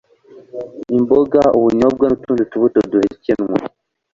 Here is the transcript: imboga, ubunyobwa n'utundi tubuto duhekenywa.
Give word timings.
imboga, 0.95 1.41
ubunyobwa 1.57 2.05
n'utundi 2.07 2.43
tubuto 2.51 2.79
duhekenywa. 2.91 3.57